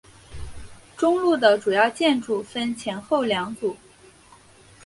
[0.97, 3.77] 中路的主要建筑分前后两组。